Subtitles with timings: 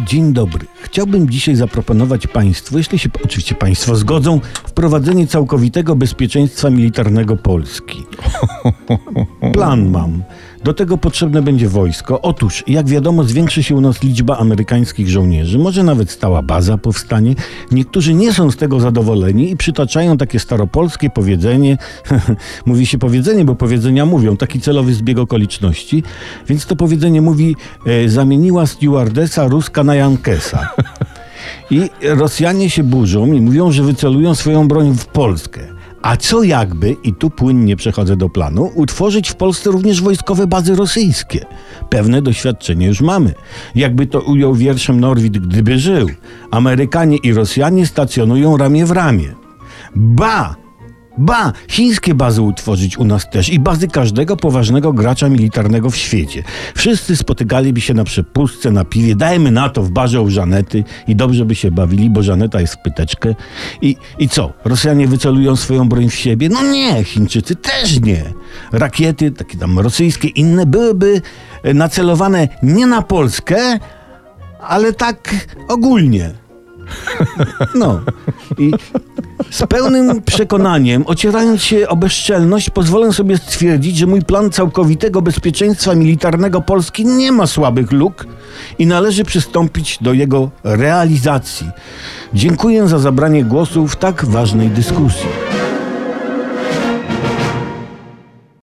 [0.00, 0.66] Dzień dobry.
[0.82, 8.06] Chciałbym dzisiaj zaproponować Państwu, jeśli się oczywiście Państwo zgodzą, wprowadzenie całkowitego bezpieczeństwa militarnego Polski.
[9.54, 10.22] Plan mam.
[10.66, 12.20] Do tego potrzebne będzie wojsko.
[12.22, 17.34] Otóż, jak wiadomo, zwiększy się u nas liczba amerykańskich żołnierzy, może nawet stała baza powstanie.
[17.72, 21.78] Niektórzy nie są z tego zadowoleni i przytaczają takie staropolskie powiedzenie.
[22.66, 26.02] mówi się powiedzenie, bo powiedzenia mówią, taki celowy zbieg okoliczności.
[26.48, 27.56] Więc to powiedzenie mówi:
[27.86, 30.68] e, zamieniła stewardesa ruska na Jankesa.
[31.70, 35.75] I Rosjanie się burzą i mówią, że wycelują swoją broń w Polskę.
[36.02, 40.76] A co jakby, i tu płynnie przechodzę do planu, utworzyć w Polsce również wojskowe bazy
[40.76, 41.46] rosyjskie?
[41.90, 43.34] Pewne doświadczenie już mamy.
[43.74, 46.08] Jakby to ujął wierszem Norwid, gdyby żył.
[46.50, 49.34] Amerykanie i Rosjanie stacjonują ramię w ramię.
[49.96, 50.65] Ba!
[51.18, 56.42] Ba, chińskie bazy utworzyć u nas też i bazy każdego poważnego gracza militarnego w świecie.
[56.74, 61.16] Wszyscy spotykaliby się na przepustce, na piwie, dajmy na to w barze u Żanety i
[61.16, 63.34] dobrze by się bawili, bo Żaneta jest w pyteczkę.
[63.82, 66.48] I, I co, Rosjanie wycelują swoją broń w siebie?
[66.48, 68.24] No nie, Chińczycy też nie.
[68.72, 71.22] Rakiety, takie tam rosyjskie, inne, byłyby
[71.62, 73.78] e, nacelowane nie na Polskę,
[74.60, 76.45] ale tak ogólnie.
[77.74, 78.00] No.
[78.58, 78.72] I
[79.50, 85.94] z pełnym przekonaniem, ocierając się o bezczelność, pozwolę sobie stwierdzić, że mój plan całkowitego bezpieczeństwa
[85.94, 88.26] militarnego Polski nie ma słabych luk
[88.78, 91.70] i należy przystąpić do jego realizacji.
[92.34, 95.45] Dziękuję za zabranie głosu w tak ważnej dyskusji.